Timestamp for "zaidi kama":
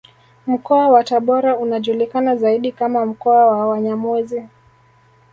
2.35-3.05